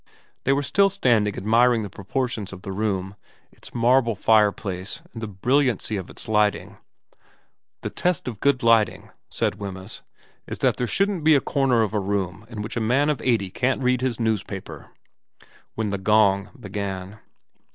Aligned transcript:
They 0.45 0.51
were 0.51 0.63
still 0.63 0.89
standing 0.89 1.35
admiring 1.37 1.83
the 1.83 1.87
proportions 1.91 2.51
of 2.51 2.63
the 2.63 2.71
room, 2.71 3.15
its 3.51 3.71
marble 3.71 4.15
fireplace 4.15 5.03
and 5.13 5.21
the 5.21 5.27
brilliancy 5.27 5.95
of 5.95 6.09
its 6.09 6.27
lighting' 6.27 6.77
The 7.83 7.91
test 7.91 8.27
of 8.27 8.39
good 8.39 8.63
lighting,' 8.63 9.11
said 9.29 9.59
Wemyes,' 9.59 10.01
is 10.47 10.57
that 10.57 10.77
there 10.77 10.87
shouldn't 10.87 11.23
be 11.23 11.35
a 11.35 11.39
corner 11.39 11.83
of 11.83 11.93
a 11.93 11.99
room 11.99 12.47
in 12.49 12.63
which 12.63 12.75
a 12.75 12.81
man 12.81 13.11
of 13.11 13.21
eighty 13.21 13.51
can't 13.51 13.83
read 13.83 14.01
his 14.01 14.19
newspaper' 14.19 14.89
when 15.75 15.89
the 15.89 15.99
gong 15.99 16.49
began. 16.59 17.19